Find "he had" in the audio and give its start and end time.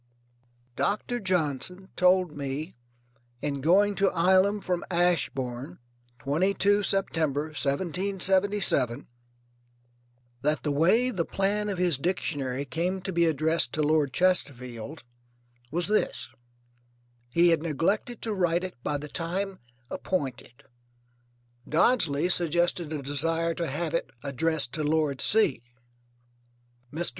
17.31-17.61